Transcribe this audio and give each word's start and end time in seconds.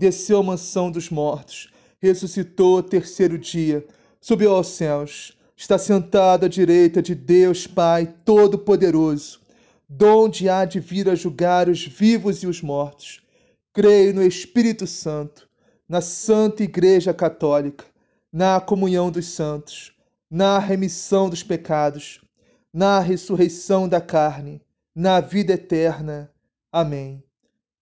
desceu 0.00 0.38
à 0.38 0.42
mansão 0.42 0.90
dos 0.90 1.10
mortos, 1.10 1.70
ressuscitou 2.00 2.78
ao 2.78 2.82
terceiro 2.82 3.36
dia, 3.36 3.86
subiu 4.18 4.54
aos 4.54 4.68
céus, 4.68 5.36
está 5.54 5.76
sentado 5.76 6.46
à 6.46 6.48
direita 6.48 7.02
de 7.02 7.14
Deus 7.14 7.66
Pai 7.66 8.06
Todo-Poderoso, 8.24 9.42
donde 9.86 10.48
há 10.48 10.64
de 10.64 10.80
vir 10.80 11.06
a 11.10 11.14
julgar 11.14 11.68
os 11.68 11.84
vivos 11.84 12.42
e 12.42 12.46
os 12.46 12.62
mortos. 12.62 13.20
Creio 13.74 14.14
no 14.14 14.22
Espírito 14.22 14.86
Santo, 14.86 15.46
na 15.86 16.00
Santa 16.00 16.62
Igreja 16.62 17.12
Católica, 17.12 17.84
na 18.32 18.58
comunhão 18.58 19.10
dos 19.10 19.26
santos, 19.26 19.92
na 20.30 20.58
remissão 20.58 21.28
dos 21.28 21.42
pecados, 21.42 22.22
na 22.72 23.00
ressurreição 23.00 23.86
da 23.86 24.00
carne, 24.00 24.62
na 24.94 25.20
vida 25.20 25.52
eterna. 25.52 26.32
Amém. 26.72 27.22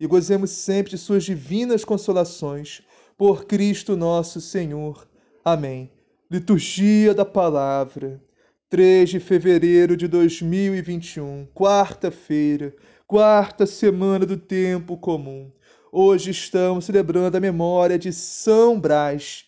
e 0.00 0.06
gozemos 0.06 0.50
sempre 0.50 0.90
de 0.90 0.98
suas 0.98 1.24
divinas 1.24 1.84
consolações. 1.84 2.82
Por 3.16 3.44
Cristo 3.46 3.96
nosso 3.96 4.40
Senhor. 4.40 5.08
Amém. 5.44 5.90
Liturgia 6.30 7.14
da 7.14 7.24
Palavra. 7.24 8.22
3 8.70 9.08
de 9.08 9.18
fevereiro 9.18 9.96
de 9.96 10.06
2021, 10.06 11.46
quarta-feira, 11.54 12.76
quarta 13.06 13.64
semana 13.64 14.26
do 14.26 14.36
tempo 14.36 14.94
comum. 14.98 15.50
Hoje 15.90 16.32
estamos 16.32 16.84
celebrando 16.84 17.38
a 17.38 17.40
memória 17.40 17.98
de 17.98 18.12
São 18.12 18.78
Brás, 18.78 19.46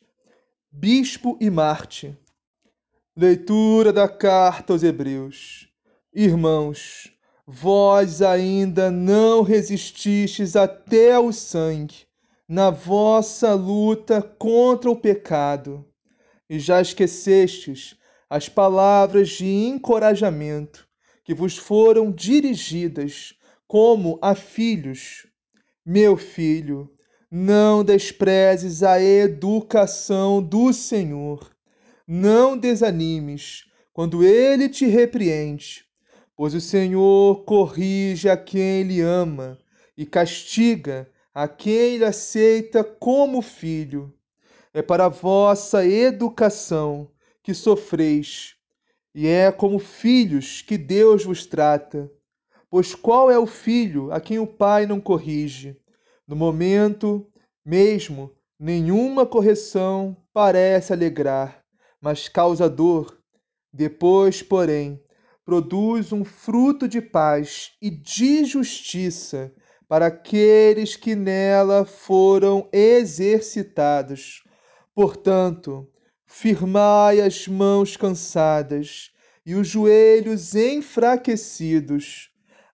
bispo 0.73 1.37
e 1.39 1.51
Marte. 1.51 2.17
Leitura 3.15 3.93
da 3.93 4.09
carta 4.09 4.73
aos 4.73 4.83
Hebreus. 4.83 5.69
Irmãos, 6.15 7.09
Vós 7.53 8.23
ainda 8.23 8.93
não 8.93 9.43
resististes 9.43 10.55
até 10.55 11.19
o 11.19 11.33
sangue 11.33 12.06
na 12.48 12.70
vossa 12.70 13.55
luta 13.55 14.23
contra 14.23 14.89
o 14.89 14.95
pecado, 14.95 15.84
e 16.48 16.61
já 16.61 16.81
esquecestes 16.81 17.97
as 18.31 18.48
palavras 18.48 19.31
de 19.31 19.48
encorajamento 19.48 20.87
que 21.25 21.34
vos 21.34 21.56
foram 21.56 22.12
dirigidas 22.12 23.34
como 23.66 24.16
a 24.22 24.37
filhos. 24.37 25.27
Meu 25.84 26.16
filho, 26.16 26.89
não 27.28 27.83
desprezes 27.83 28.84
a 28.84 29.03
educação 29.03 30.41
do 30.41 30.72
Senhor. 30.72 31.50
Não 32.06 32.56
desanimes 32.56 33.65
quando 33.93 34.22
ele 34.22 34.69
te 34.69 34.87
repreende 34.87 35.90
Pois 36.41 36.55
o 36.55 36.61
Senhor 36.62 37.45
corrige 37.45 38.27
a 38.27 38.34
quem 38.34 38.81
ele 38.81 39.03
ama 39.03 39.59
e 39.95 40.06
castiga 40.06 41.06
a 41.34 41.47
quem 41.47 41.75
ele 41.75 42.05
aceita 42.06 42.83
como 42.83 43.43
filho. 43.43 44.11
É 44.73 44.81
para 44.81 45.05
a 45.05 45.09
vossa 45.11 45.84
educação 45.84 47.11
que 47.43 47.53
sofreis, 47.53 48.55
e 49.15 49.27
é 49.27 49.53
como 49.53 49.78
filhos 49.78 50.62
que 50.62 50.78
Deus 50.78 51.27
vos 51.27 51.45
trata. 51.45 52.11
Pois 52.71 52.95
qual 52.95 53.31
é 53.31 53.39
o 53.39 53.45
filho 53.47 54.11
a 54.11 54.19
quem 54.19 54.39
o 54.39 54.47
pai 54.47 54.87
não 54.87 54.99
corrige? 54.99 55.77
No 56.27 56.34
momento 56.34 57.31
mesmo, 57.62 58.34
nenhuma 58.59 59.27
correção 59.27 60.17
parece 60.33 60.91
alegrar, 60.91 61.62
mas 62.01 62.28
causa 62.31 62.67
dor. 62.67 63.21
Depois, 63.71 64.43
porém, 64.43 64.99
produz 65.50 66.12
um 66.12 66.25
fruto 66.25 66.87
de 66.87 67.00
paz 67.00 67.72
e 67.83 67.91
de 67.91 68.44
justiça 68.44 69.53
para 69.88 70.06
aqueles 70.06 70.94
que 70.94 71.16
nela 71.16 71.84
foram 71.84 72.69
exercitados. 72.72 74.44
Portanto, 74.94 75.89
firmai 76.25 77.21
as 77.21 77.49
mãos 77.49 77.97
cansadas 77.97 79.10
e 79.44 79.56
os 79.56 79.66
joelhos 79.66 80.55
enfraquecidos, 80.55 82.31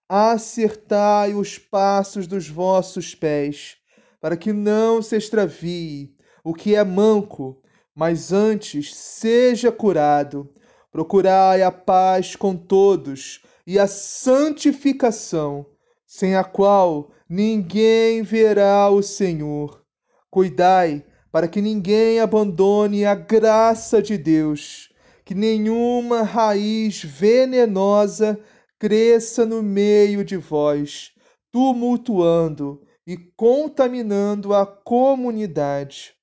acertai 0.07 1.33
os 1.33 1.57
passos 1.57 2.27
dos 2.27 2.47
vossos 2.47 3.15
pés, 3.15 3.77
para 4.21 4.37
que 4.37 4.53
não 4.53 5.01
se 5.01 5.17
extravie 5.17 6.13
o 6.43 6.53
que 6.53 6.75
é 6.75 6.83
manco, 6.83 7.59
mas 7.95 8.31
antes 8.31 8.95
seja 8.95 9.71
curado. 9.71 10.47
Procurai 10.97 11.61
a 11.61 11.71
paz 11.71 12.35
com 12.35 12.55
todos 12.55 13.43
e 13.67 13.77
a 13.77 13.85
santificação, 13.85 15.63
sem 16.07 16.35
a 16.35 16.43
qual 16.43 17.11
ninguém 17.29 18.23
verá 18.23 18.89
o 18.89 19.03
Senhor. 19.03 19.85
Cuidai 20.27 21.05
para 21.31 21.47
que 21.47 21.61
ninguém 21.61 22.19
abandone 22.19 23.05
a 23.05 23.13
graça 23.13 24.01
de 24.01 24.17
Deus, 24.17 24.91
que 25.23 25.35
nenhuma 25.35 26.23
raiz 26.23 27.03
venenosa 27.03 28.39
cresça 28.79 29.45
no 29.45 29.61
meio 29.61 30.25
de 30.25 30.35
vós, 30.35 31.11
tumultuando 31.51 32.81
e 33.05 33.15
contaminando 33.37 34.51
a 34.51 34.65
comunidade. 34.65 36.15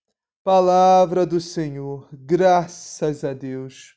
Palavra 0.43 1.25
do 1.25 1.41
Senhor, 1.41 2.09
graças 2.13 3.23
a 3.23 3.33
Deus. 3.33 3.95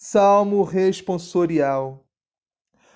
Salmo 0.00 0.62
responsorial. 0.62 2.06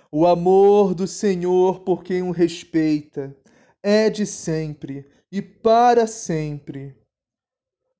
O 0.08 0.24
amor 0.24 0.94
do 0.94 1.04
Senhor 1.04 1.80
por 1.80 2.04
quem 2.04 2.22
o 2.22 2.30
respeita 2.30 3.36
é 3.82 4.08
de 4.08 4.24
sempre 4.24 5.10
e 5.30 5.42
para 5.42 6.06
sempre. 6.06 6.96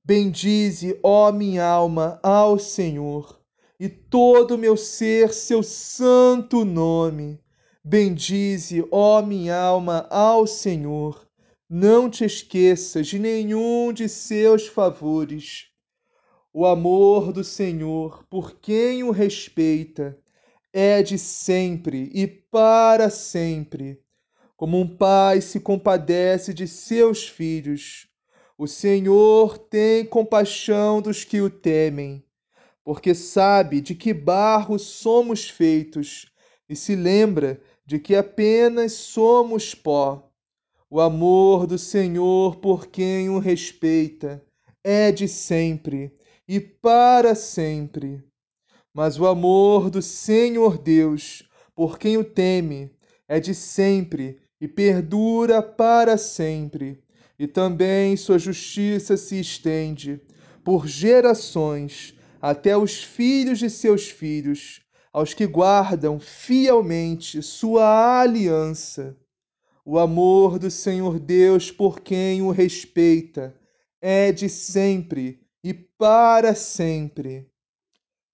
Bendize, 0.05 0.97
ó 1.03 1.33
minha 1.33 1.65
alma, 1.65 2.21
ao 2.23 2.61
Senhor, 2.61 3.43
e 3.77 3.89
todo 3.89 4.55
o 4.55 4.59
meu 4.59 4.77
ser 4.77 5.35
seu 5.35 5.65
santo 5.65 6.65
nome. 6.65 7.41
Bendize, 7.83 8.87
ó 8.89 9.21
minha 9.21 9.61
alma, 9.61 10.07
ao 10.11 10.47
Senhor. 10.47 11.29
Não 11.69 12.09
te 12.09 12.25
esqueças 12.25 13.09
de 13.09 13.19
nenhum 13.19 13.93
de 13.93 14.09
seus 14.09 14.69
favores 14.69 15.72
o 16.55 16.67
amor 16.67 17.33
do 17.33 17.43
Senhor, 17.43 18.25
por 18.29 18.59
quem 18.61 19.03
o 19.03 19.11
respeita, 19.11 20.19
é 20.71 21.03
de 21.03 21.19
sempre 21.19 22.11
e 22.13 22.27
para 22.27 23.09
sempre. 23.09 23.99
Como 24.55 24.79
um 24.79 24.87
pai 24.87 25.41
se 25.41 25.59
compadece 25.59 26.53
de 26.53 26.69
seus 26.69 27.27
filhos, 27.27 28.07
o 28.59 28.67
Senhor 28.67 29.57
tem 29.57 30.05
compaixão 30.05 31.01
dos 31.01 31.25
que 31.25 31.41
o 31.41 31.49
temem, 31.49 32.23
porque 32.85 33.15
sabe 33.15 33.81
de 33.81 33.95
que 33.95 34.13
barro 34.13 34.79
somos 34.79 35.49
feitos 35.49 36.31
e 36.69 36.77
se 36.77 36.95
lembra 36.95 37.61
de 37.87 37.99
que 37.99 38.15
apenas 38.15 38.93
somos 38.93 39.75
pó. 39.75 40.31
O 40.91 41.01
amor 41.01 41.67
do 41.67 41.79
Senhor 41.79 42.57
por 42.57 42.89
quem 42.89 43.31
o 43.31 43.39
respeita 43.39 44.45
é 44.85 45.11
de 45.11 45.27
sempre 45.27 46.13
e 46.55 46.61
para 46.61 47.35
sempre. 47.35 48.23
Mas 48.93 49.19
o 49.19 49.27
amor 49.27 49.89
do 49.89 50.03
Senhor 50.03 50.77
Deus, 50.77 51.49
por 51.75 51.99
quem 51.99 52.19
o 52.19 52.25
teme, 52.25 52.91
é 53.27 53.41
de 53.41 53.55
sempre 53.55 54.39
e 54.61 54.69
perdura 54.69 55.63
para 55.63 56.19
sempre. 56.19 57.03
E 57.39 57.47
também 57.47 58.19
sua 58.19 58.39
justiça 58.39 59.17
se 59.17 59.41
estende 59.41 60.21
por 60.63 60.87
gerações, 60.87 62.15
até 62.39 62.77
os 62.77 63.03
filhos 63.03 63.59
de 63.59 63.71
seus 63.71 64.11
filhos, 64.11 64.83
aos 65.11 65.33
que 65.33 65.47
guardam 65.47 66.21
fielmente 66.21 67.41
sua 67.41 68.21
aliança. 68.21 69.17
O 69.87 69.99
amor 69.99 70.59
do 70.59 70.71
Senhor 70.71 71.19
Deus 71.19 71.71
por 71.71 72.01
quem 72.01 72.43
o 72.43 72.51
respeita 72.51 73.59
é 74.03 74.31
de 74.31 74.51
sempre 74.51 75.42
e 75.63 75.73
para 75.73 76.55
sempre. 76.55 77.49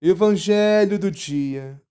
Evangelho 0.00 0.98
do 0.98 1.10
dia. 1.10 1.82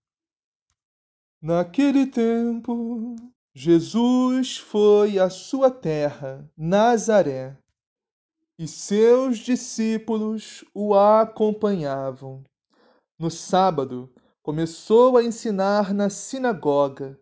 Naquele 1.40 2.06
tempo, 2.06 3.14
Jesus 3.54 4.58
foi 4.58 5.18
à 5.18 5.30
sua 5.30 5.70
terra, 5.70 6.50
Nazaré, 6.56 7.56
e 8.58 8.66
seus 8.66 9.38
discípulos 9.38 10.64
o 10.74 10.94
acompanhavam. 10.94 12.42
No 13.18 13.30
sábado, 13.30 14.12
começou 14.42 15.16
a 15.16 15.22
ensinar 15.22 15.94
na 15.94 16.10
sinagoga. 16.10 17.18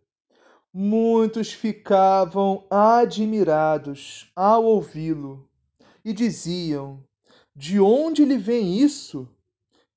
Muitos 0.73 1.53
ficavam 1.53 2.67
admirados 2.71 4.31
ao 4.35 4.65
ouvi-lo 4.65 5.47
e 6.05 6.13
diziam: 6.13 7.03
De 7.59 7.81
onde 7.81 8.23
lhe 8.23 8.37
vem 8.37 8.79
isso? 8.81 9.27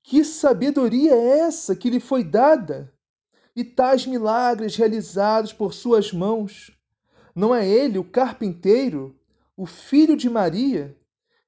Que 0.02 0.24
sabedoria 0.24 1.14
é 1.14 1.40
essa 1.40 1.76
que 1.76 1.90
lhe 1.90 2.00
foi 2.00 2.24
dada? 2.24 2.94
E 3.54 3.66
tais 3.66 4.08
milagres 4.08 4.78
realizados 4.78 5.52
por 5.52 5.74
suas 5.74 6.14
mãos? 6.14 6.72
Não 7.36 7.54
é 7.54 7.68
ele 7.68 7.98
o 7.98 8.04
carpinteiro, 8.06 9.14
o 9.58 9.66
filho 9.66 10.16
de 10.16 10.30
Maria, 10.30 10.98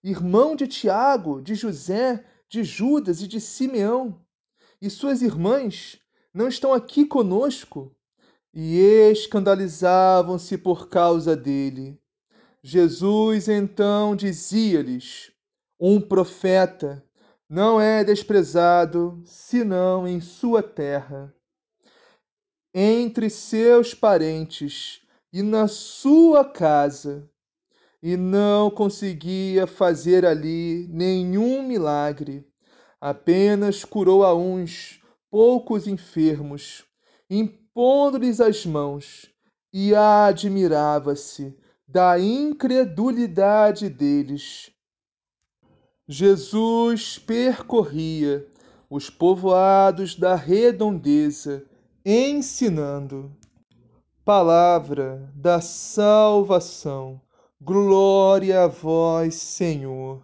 irmão 0.04 0.54
de 0.54 0.68
Tiago, 0.68 1.42
de 1.42 1.56
José, 1.56 2.26
de 2.50 2.62
Judas 2.62 3.22
e 3.22 3.28
de 3.28 3.40
Simeão? 3.40 4.20
E 4.82 4.90
suas 4.90 5.22
irmãs 5.22 5.98
não 6.34 6.50
estão 6.50 6.74
aqui 6.74 7.06
conosco? 7.06 7.96
E 8.54 8.78
escandalizavam-se 9.14 10.58
por 10.58 10.90
causa 10.90 11.38
dele. 11.38 11.98
Jesus 12.62 13.48
então 13.48 14.14
dizia-lhes: 14.14 15.32
Um 15.84 16.00
profeta 16.00 17.04
não 17.50 17.82
é 17.82 18.04
desprezado 18.04 19.20
senão 19.26 20.08
em 20.08 20.22
sua 20.22 20.62
terra, 20.62 21.34
entre 22.72 23.32
seus 23.32 23.92
parentes 23.92 25.02
e 25.34 25.42
na 25.42 25.68
sua 25.68 26.46
casa, 26.46 27.28
e 28.00 28.16
não 28.16 28.70
conseguia 28.70 29.66
fazer 29.66 30.24
ali 30.24 30.88
nenhum 30.92 31.64
milagre, 31.64 32.48
apenas 33.00 33.84
curou 33.84 34.24
a 34.24 34.36
uns 34.36 35.02
poucos 35.32 35.88
enfermos, 35.88 36.86
impondo-lhes 37.28 38.40
as 38.40 38.68
mãos, 38.68 39.34
e 39.74 39.96
admirava-se 39.96 41.58
da 41.88 42.20
incredulidade 42.20 43.90
deles. 43.90 44.72
Jesus 46.08 47.18
percorria 47.18 48.48
os 48.90 49.10
povoados 49.10 50.16
da 50.16 50.36
redondeza, 50.36 51.66
ensinando. 52.06 53.32
Palavra 54.26 55.32
da 55.36 55.62
salvação. 55.62 57.22
Glória 57.60 58.64
a 58.64 58.68
vós, 58.68 59.36
Senhor. 59.36 60.22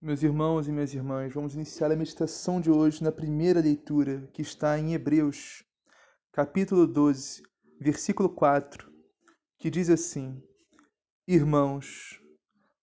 Meus 0.00 0.22
irmãos 0.22 0.68
e 0.68 0.72
minhas 0.72 0.92
irmãs, 0.92 1.32
vamos 1.32 1.54
iniciar 1.54 1.90
a 1.90 1.96
meditação 1.96 2.60
de 2.60 2.70
hoje 2.70 3.02
na 3.02 3.10
primeira 3.10 3.60
leitura, 3.60 4.28
que 4.32 4.42
está 4.42 4.78
em 4.78 4.94
Hebreus, 4.94 5.64
capítulo 6.32 6.86
12, 6.86 7.42
versículo 7.80 8.28
4, 8.28 8.92
que 9.58 9.70
diz 9.70 9.88
assim: 9.90 10.40
Irmãos, 11.26 12.20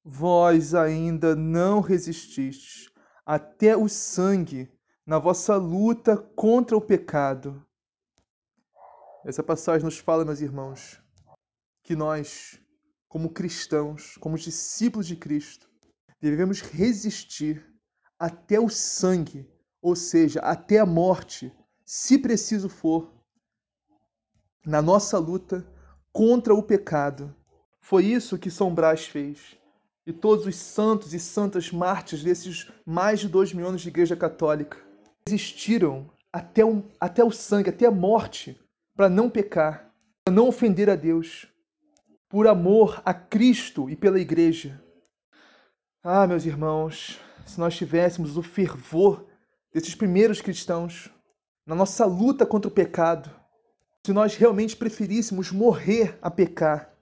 vós 0.07 0.75
ainda 0.75 1.35
não 1.35 1.81
resististes 1.81 2.91
até 3.25 3.75
o 3.75 3.89
sangue 3.89 4.71
na 5.03 5.17
vossa 5.17 5.55
luta 5.55 6.15
contra 6.15 6.77
o 6.77 6.81
pecado. 6.81 7.65
Essa 9.25 9.41
passagem 9.41 9.83
nos 9.83 9.97
fala, 9.97 10.23
meus 10.23 10.41
irmãos, 10.41 11.01
que 11.83 11.95
nós, 11.95 12.61
como 13.07 13.33
cristãos, 13.33 14.15
como 14.17 14.37
discípulos 14.37 15.07
de 15.07 15.15
Cristo, 15.15 15.67
devemos 16.21 16.61
resistir 16.61 17.65
até 18.19 18.59
o 18.59 18.69
sangue, 18.69 19.49
ou 19.81 19.95
seja, 19.95 20.39
até 20.41 20.77
a 20.77 20.85
morte, 20.85 21.51
se 21.83 22.19
preciso 22.19 22.69
for, 22.69 23.11
na 24.63 24.83
nossa 24.83 25.17
luta 25.17 25.67
contra 26.11 26.53
o 26.53 26.61
pecado. 26.61 27.35
Foi 27.79 28.05
isso 28.05 28.37
que 28.37 28.51
São 28.51 28.73
Brás 28.73 29.05
fez. 29.05 29.57
E 30.07 30.13
todos 30.13 30.45
os 30.45 30.55
santos 30.55 31.13
e 31.13 31.19
santas 31.19 31.71
mártires 31.71 32.23
desses 32.23 32.71
mais 32.85 33.19
de 33.19 33.27
dois 33.27 33.51
mil 33.53 33.67
anos 33.67 33.81
de 33.81 33.89
Igreja 33.89 34.15
Católica 34.15 34.77
resistiram 35.27 36.09
até 36.31 36.63
o, 36.63 36.83
até 36.99 37.23
o 37.23 37.31
sangue, 37.31 37.71
até 37.71 37.87
a 37.87 37.91
morte, 37.91 38.59
para 38.95 39.09
não 39.09 39.29
pecar, 39.29 39.91
para 40.23 40.35
não 40.35 40.47
ofender 40.47 40.89
a 40.89 40.95
Deus, 40.95 41.47
por 42.29 42.47
amor 42.47 43.01
a 43.03 43.13
Cristo 43.13 43.89
e 43.89 43.95
pela 43.95 44.19
Igreja. 44.19 44.79
Ah, 46.03 46.27
meus 46.27 46.45
irmãos, 46.45 47.19
se 47.45 47.59
nós 47.59 47.75
tivéssemos 47.75 48.37
o 48.37 48.43
fervor 48.43 49.25
desses 49.73 49.95
primeiros 49.95 50.39
cristãos 50.39 51.09
na 51.65 51.73
nossa 51.73 52.05
luta 52.05 52.45
contra 52.45 52.67
o 52.67 52.73
pecado, 52.73 53.29
se 54.05 54.13
nós 54.13 54.35
realmente 54.35 54.75
preferíssemos 54.75 55.51
morrer 55.51 56.19
a 56.21 56.29
pecar. 56.29 56.93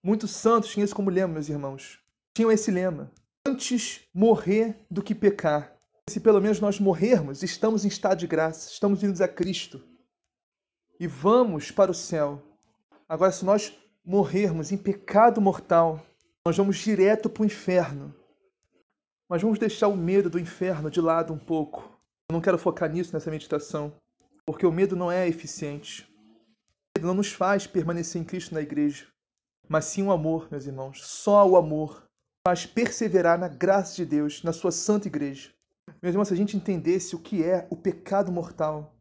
Muitos 0.00 0.30
santos 0.30 0.70
tinham 0.70 0.84
isso 0.84 0.94
como 0.94 1.10
lema, 1.10 1.34
meus 1.34 1.48
irmãos. 1.48 1.98
Tinham 2.36 2.52
esse 2.52 2.70
lema: 2.70 3.10
antes 3.46 4.02
morrer 4.12 4.76
do 4.90 5.02
que 5.02 5.14
pecar. 5.14 5.74
Se 6.06 6.20
pelo 6.20 6.38
menos 6.38 6.60
nós 6.60 6.78
morrermos, 6.78 7.42
estamos 7.42 7.82
em 7.82 7.88
estado 7.88 8.18
de 8.18 8.26
graça, 8.26 8.70
estamos 8.70 9.02
indo 9.02 9.24
a 9.24 9.26
Cristo 9.26 9.82
e 11.00 11.06
vamos 11.06 11.70
para 11.70 11.90
o 11.90 11.94
céu. 11.94 12.42
Agora, 13.08 13.32
se 13.32 13.42
nós 13.42 13.72
morrermos 14.04 14.70
em 14.70 14.76
pecado 14.76 15.40
mortal, 15.40 16.04
nós 16.44 16.54
vamos 16.54 16.76
direto 16.76 17.30
para 17.30 17.42
o 17.42 17.46
inferno. 17.46 18.14
Mas 19.26 19.40
vamos 19.40 19.58
deixar 19.58 19.88
o 19.88 19.96
medo 19.96 20.28
do 20.28 20.38
inferno 20.38 20.90
de 20.90 21.00
lado 21.00 21.32
um 21.32 21.38
pouco. 21.38 21.98
Eu 22.28 22.34
não 22.34 22.42
quero 22.42 22.58
focar 22.58 22.92
nisso 22.92 23.14
nessa 23.14 23.30
meditação, 23.30 23.90
porque 24.44 24.66
o 24.66 24.70
medo 24.70 24.94
não 24.94 25.10
é 25.10 25.26
eficiente 25.26 26.06
não 27.00 27.14
nos 27.14 27.32
faz 27.32 27.66
permanecer 27.66 28.20
em 28.20 28.24
Cristo 28.24 28.54
na 28.54 28.60
igreja, 28.60 29.06
mas 29.68 29.86
sim 29.86 30.02
o 30.02 30.10
amor, 30.10 30.48
meus 30.50 30.66
irmãos. 30.66 31.06
Só 31.06 31.48
o 31.48 31.56
amor 31.56 32.05
faz 32.46 32.64
perseverar 32.64 33.36
na 33.36 33.48
graça 33.48 33.96
de 33.96 34.06
Deus, 34.06 34.44
na 34.44 34.52
sua 34.52 34.70
santa 34.70 35.08
igreja. 35.08 35.52
Meus 36.00 36.14
irmãos, 36.14 36.28
se 36.28 36.34
a 36.34 36.36
gente 36.36 36.56
entendesse 36.56 37.16
o 37.16 37.18
que 37.18 37.42
é 37.42 37.66
o 37.70 37.74
pecado 37.74 38.30
mortal, 38.30 38.94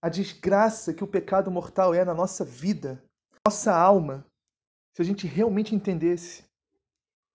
a 0.00 0.08
desgraça 0.08 0.94
que 0.94 1.02
o 1.02 1.06
pecado 1.08 1.50
mortal 1.50 1.92
é 1.92 2.04
na 2.04 2.14
nossa 2.14 2.44
vida, 2.44 3.02
nossa 3.44 3.74
alma, 3.74 4.24
se 4.94 5.02
a 5.02 5.04
gente 5.04 5.26
realmente 5.26 5.74
entendesse, 5.74 6.44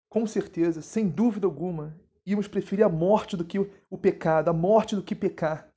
com 0.09 0.27
certeza, 0.27 0.83
sem 0.83 1.09
dúvida 1.09 1.47
alguma, 1.47 1.97
íamos 2.27 2.49
preferir 2.49 2.85
a 2.85 2.89
morte 2.89 3.37
do 3.37 3.45
que 3.45 3.61
o 3.89 3.97
pecado, 3.97 4.49
a 4.49 4.53
morte 4.53 4.97
do 4.97 5.03
que 5.05 5.15
pecar. 5.15 5.73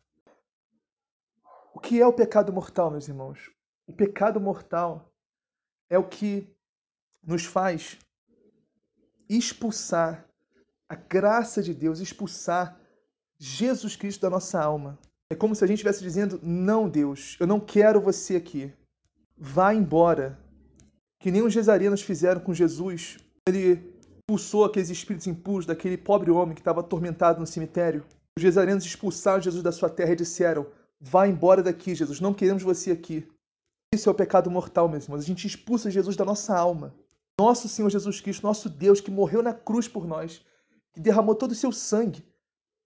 O 1.75 1.79
que 1.79 2.01
é 2.01 2.07
o 2.07 2.13
pecado 2.13 2.51
mortal, 2.51 2.89
meus 2.89 3.07
irmãos? 3.07 3.51
O 3.85 3.93
pecado 3.93 4.41
mortal 4.41 5.13
é 5.91 5.99
o 5.99 6.07
que 6.07 6.51
nos 7.21 7.45
faz 7.45 7.99
expulsar 9.29 10.25
a 10.89 10.95
graça 10.95 11.61
de 11.61 11.73
Deus, 11.73 11.99
expulsar 11.99 12.79
Jesus 13.37 13.95
Cristo 13.95 14.21
da 14.21 14.29
nossa 14.29 14.61
alma. 14.61 14.97
É 15.29 15.35
como 15.35 15.55
se 15.55 15.63
a 15.63 15.67
gente 15.67 15.77
estivesse 15.77 16.03
dizendo: 16.03 16.39
Não, 16.43 16.87
Deus, 16.87 17.35
eu 17.39 17.47
não 17.47 17.59
quero 17.59 17.99
você 17.99 18.35
aqui. 18.35 18.71
Vá 19.37 19.73
embora. 19.73 20.39
Que 21.19 21.31
nem 21.31 21.41
os 21.41 21.53
gesarenos 21.53 22.01
fizeram 22.01 22.39
com 22.39 22.53
Jesus. 22.53 23.17
Ele 23.47 23.95
expulsou 24.19 24.63
aqueles 24.63 24.89
espíritos 24.89 25.27
impuros 25.27 25.65
daquele 25.65 25.97
pobre 25.97 26.29
homem 26.29 26.53
que 26.53 26.61
estava 26.61 26.81
atormentado 26.81 27.39
no 27.39 27.47
cemitério. 27.47 28.05
Os 28.37 28.41
gesarenos 28.41 28.85
expulsaram 28.85 29.41
Jesus 29.41 29.63
da 29.63 29.71
sua 29.71 29.89
terra 29.89 30.11
e 30.11 30.15
disseram: 30.15 30.67
Vá 30.99 31.27
embora 31.27 31.63
daqui, 31.63 31.95
Jesus, 31.95 32.19
não 32.19 32.33
queremos 32.33 32.63
você 32.63 32.91
aqui. 32.91 33.27
Isso 33.93 34.09
é 34.09 34.11
o 34.11 34.15
pecado 34.15 34.51
mortal, 34.51 34.89
meus 34.89 35.05
irmãos. 35.05 35.23
A 35.23 35.27
gente 35.27 35.47
expulsa 35.47 35.89
Jesus 35.89 36.15
da 36.15 36.25
nossa 36.25 36.55
alma. 36.55 36.93
Nosso 37.39 37.67
Senhor 37.67 37.89
Jesus 37.89 38.21
Cristo, 38.21 38.43
nosso 38.43 38.69
Deus, 38.69 39.01
que 39.01 39.11
morreu 39.11 39.43
na 39.43 39.53
cruz 39.53 39.87
por 39.87 40.07
nós, 40.07 40.41
que 40.93 41.01
derramou 41.01 41.35
todo 41.35 41.51
o 41.51 41.55
seu 41.55 41.71
sangue 41.71 42.23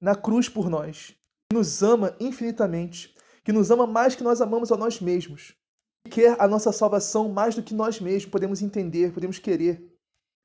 na 0.01 0.15
cruz 0.15 0.50
por 0.50 0.70
nós, 0.70 1.15
que 1.50 1.56
nos 1.56 1.84
ama 1.84 2.15
infinitamente, 2.20 3.15
que 3.44 3.51
nos 3.51 3.70
ama 3.70 3.86
mais 3.86 4.15
que 4.15 4.24
nós 4.24 4.41
amamos 4.41 4.72
a 4.72 4.77
nós 4.77 5.00
mesmos, 5.00 5.56
que 6.03 6.12
quer 6.12 6.36
a 6.41 6.48
nossa 6.48 6.72
salvação 6.72 7.29
mais 7.29 7.53
do 7.53 7.62
que 7.62 7.74
nós 7.74 8.00
mesmos 8.00 8.32
podemos 8.32 8.62
entender, 8.62 9.13
podemos 9.13 9.38
querer. 9.38 9.96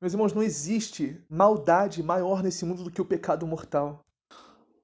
Meus 0.01 0.13
irmãos, 0.13 0.33
não 0.33 0.43
existe 0.43 1.19
maldade 1.29 2.03
maior 2.03 2.43
nesse 2.43 2.65
mundo 2.65 2.83
do 2.83 2.91
que 2.91 3.01
o 3.01 3.05
pecado 3.05 3.47
mortal. 3.47 4.05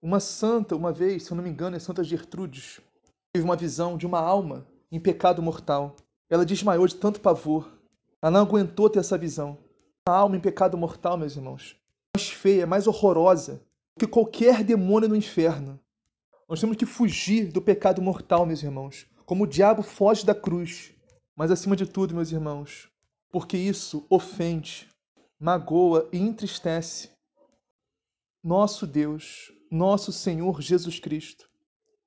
Uma 0.02 0.20
santa, 0.20 0.76
uma 0.76 0.92
vez, 0.92 1.24
se 1.24 1.32
eu 1.32 1.36
não 1.36 1.44
me 1.44 1.50
engano, 1.50 1.76
é 1.76 1.80
Santa 1.80 2.04
Gertrudes, 2.04 2.82
teve 3.32 3.46
uma 3.46 3.56
visão 3.56 3.98
de 3.98 4.08
uma 4.08 4.20
alma 4.20 4.66
em 4.92 5.00
pecado 5.00 5.42
mortal. 5.42 5.96
Ela 6.30 6.46
desmaiou 6.46 6.88
de 6.88 6.96
tanto 6.96 7.22
pavor. 7.22 7.81
Ela 8.22 8.32
não 8.32 8.42
aguentou 8.42 8.90
ter 8.90 9.00
essa 9.00 9.18
visão. 9.18 9.58
Uma 10.08 10.16
alma 10.16 10.38
em 10.38 10.42
pecado 10.42 10.78
mortal, 10.78 11.18
meus 11.18 11.36
irmãos, 11.36 11.76
mais 12.16 12.30
feia, 12.30 12.68
mais 12.68 12.88
horrorosa 12.88 13.62
que 13.98 14.08
qualquer 14.08 14.64
demônio 14.64 15.10
no 15.10 15.16
inferno. 15.16 15.80
Nós 16.48 16.60
temos 16.60 16.76
que 16.76 16.86
fugir 16.86 17.52
do 17.52 17.62
pecado 17.62 18.02
mortal, 18.02 18.46
meus 18.46 18.64
irmãos, 18.64 19.08
como 19.26 19.44
o 19.44 19.48
diabo 19.48 19.82
foge 19.82 20.26
da 20.26 20.36
cruz. 20.36 20.92
Mas 21.36 21.52
acima 21.52 21.76
de 21.76 21.86
tudo, 21.86 22.14
meus 22.14 22.32
irmãos, 22.32 22.90
porque 23.32 23.58
isso 23.58 24.06
ofende, 24.10 24.90
magoa 25.40 26.10
e 26.12 26.18
entristece 26.18 27.10
nosso 28.44 28.86
Deus, 28.86 29.52
nosso 29.70 30.12
Senhor 30.12 30.62
Jesus 30.62 31.00
Cristo. 31.00 31.50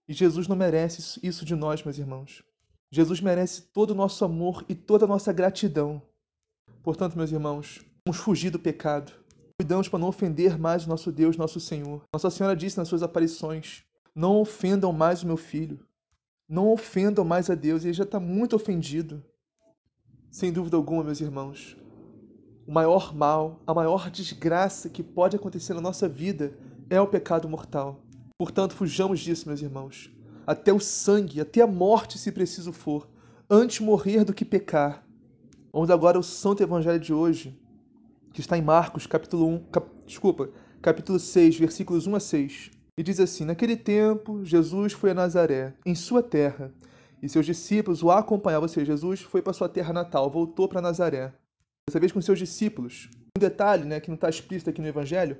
E 0.07 0.13
Jesus 0.13 0.47
não 0.47 0.57
merece 0.57 1.19
isso 1.23 1.45
de 1.45 1.55
nós, 1.55 1.83
meus 1.83 1.99
irmãos. 1.99 2.43
Jesus 2.95 3.21
merece 3.21 3.63
todo 3.73 3.91
o 3.91 3.95
nosso 3.95 4.25
amor 4.25 4.65
e 4.69 4.75
toda 4.77 5.05
a 5.05 5.09
nossa 5.09 5.33
gratidão. 5.33 6.01
Portanto, 6.81 7.17
meus 7.17 7.33
irmãos, 7.33 7.85
vamos 8.07 8.21
fugir 8.21 8.51
do 8.51 8.59
pecado. 8.61 9.11
Cuidamos 9.61 9.89
para 9.89 9.99
não 9.99 10.07
ofender 10.07 10.57
mais 10.57 10.87
nosso 10.87 11.11
Deus, 11.11 11.37
nosso 11.37 11.59
Senhor. 11.59 12.03
Nossa 12.15 12.31
Senhora 12.31 12.55
disse 12.55 12.79
nas 12.79 12.87
suas 12.87 13.03
aparições: 13.03 13.83
Não 14.15 14.41
ofendam 14.41 14.93
mais 14.93 15.25
o 15.25 15.27
meu 15.27 15.37
filho. 15.37 15.81
Não 16.49 16.73
ofendam 16.73 17.25
mais 17.25 17.51
a 17.51 17.57
Deus. 17.57 17.83
Ele 17.83 17.93
já 17.93 18.05
está 18.05 18.21
muito 18.21 18.55
ofendido. 18.55 19.21
Sem 20.31 20.53
dúvida 20.53 20.77
alguma, 20.77 21.03
meus 21.03 21.21
irmãos, 21.21 21.77
o 22.65 22.71
maior 22.71 23.13
mal, 23.13 23.61
a 23.67 23.75
maior 23.75 24.09
desgraça 24.09 24.89
que 24.89 25.03
pode 25.03 25.35
acontecer 25.35 25.75
na 25.75 25.81
nossa 25.81 26.09
vida 26.09 26.57
é 26.89 27.01
o 27.01 27.09
pecado 27.09 27.49
mortal. 27.49 28.01
Portanto, 28.39 28.73
fujamos 28.73 29.19
disso, 29.19 29.49
meus 29.49 29.61
irmãos. 29.61 30.15
Até 30.47 30.73
o 30.73 30.81
sangue, 30.81 31.41
até 31.41 31.63
a 31.63 31.67
morte, 31.67 32.19
se 32.19 32.31
preciso 32.31 32.73
for, 32.73 33.09
antes 33.49 33.81
morrer 33.81 34.25
do 34.25 34.35
que 34.35 34.45
pecar. 34.45 35.03
Vamos 35.73 35.91
agora 35.91 36.19
ao 36.19 36.23
Santo 36.23 36.63
Evangelho 36.63 37.01
de 37.01 37.15
hoje, 37.15 37.59
que 38.33 38.41
está 38.41 38.59
em 38.59 38.63
Marcos, 38.63 39.07
capítulo 39.07 39.47
1, 39.47 39.65
cap, 39.73 39.89
desculpa, 40.07 40.51
capítulo 40.83 41.19
6, 41.19 41.59
versículos 41.59 42.07
1 42.07 42.15
a 42.15 42.21
6. 42.21 42.71
E 42.99 43.03
diz 43.03 43.19
assim: 43.19 43.47
Naquele 43.47 43.75
tempo, 43.75 44.45
Jesus 44.45 44.93
foi 44.93 45.13
a 45.13 45.15
Nazaré, 45.15 45.73
em 45.85 45.95
sua 45.95 46.23
terra, 46.23 46.71
e 47.23 47.29
seus 47.29 47.47
discípulos 47.47 48.03
o 48.03 48.11
acompanhavam. 48.11 48.65
Ou 48.65 48.69
seja, 48.69 48.93
Jesus 48.93 49.23
foi 49.23 49.41
para 49.41 49.55
sua 49.55 49.69
terra 49.69 49.95
natal, 49.95 50.31
voltou 50.31 50.69
para 50.69 50.83
Nazaré. 50.83 51.33
Dessa 51.89 51.99
vez 51.99 52.13
com 52.13 52.21
seus 52.21 52.39
discípulos. 52.39 53.09
Um 53.37 53.41
detalhe 53.41 53.85
né, 53.85 53.99
que 53.99 54.09
não 54.09 54.15
está 54.15 54.29
explícito 54.29 54.71
aqui 54.71 54.81
no 54.81 54.89
Evangelho 54.89 55.39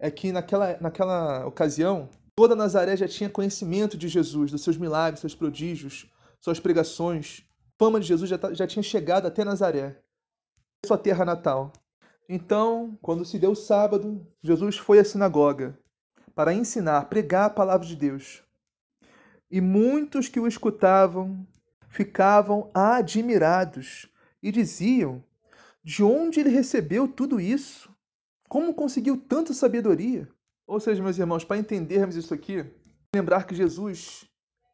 é 0.00 0.10
que 0.10 0.32
naquela, 0.32 0.76
naquela 0.80 1.46
ocasião, 1.46 2.08
toda 2.40 2.56
Nazaré 2.56 2.96
já 2.96 3.06
tinha 3.06 3.28
conhecimento 3.28 3.98
de 3.98 4.08
Jesus, 4.08 4.50
dos 4.50 4.62
seus 4.62 4.78
milagres, 4.78 5.20
seus 5.20 5.34
prodígios, 5.34 6.10
suas 6.40 6.58
pregações. 6.58 7.44
A 7.74 7.84
fama 7.84 8.00
de 8.00 8.06
Jesus 8.06 8.30
já, 8.30 8.38
tá, 8.38 8.54
já 8.54 8.66
tinha 8.66 8.82
chegado 8.82 9.26
até 9.26 9.44
Nazaré, 9.44 10.00
sua 10.86 10.96
terra 10.96 11.22
natal. 11.22 11.70
Então, 12.26 12.98
quando 13.02 13.26
se 13.26 13.38
deu 13.38 13.50
o 13.50 13.54
sábado, 13.54 14.26
Jesus 14.42 14.78
foi 14.78 14.98
à 14.98 15.04
sinagoga 15.04 15.78
para 16.34 16.54
ensinar, 16.54 17.10
pregar 17.10 17.44
a 17.44 17.50
palavra 17.50 17.86
de 17.86 17.94
Deus. 17.94 18.42
E 19.50 19.60
muitos 19.60 20.26
que 20.26 20.40
o 20.40 20.48
escutavam 20.48 21.46
ficavam 21.90 22.70
admirados 22.72 24.08
e 24.42 24.50
diziam: 24.50 25.22
De 25.84 26.02
onde 26.02 26.40
ele 26.40 26.48
recebeu 26.48 27.06
tudo 27.06 27.38
isso? 27.38 27.94
Como 28.48 28.72
conseguiu 28.72 29.18
tanta 29.18 29.52
sabedoria? 29.52 30.26
Ou 30.70 30.78
seja, 30.78 31.02
meus 31.02 31.18
irmãos, 31.18 31.42
para 31.42 31.56
entendermos 31.56 32.14
isso 32.14 32.32
aqui, 32.32 32.64
lembrar 33.12 33.44
que 33.44 33.56
Jesus 33.56 34.24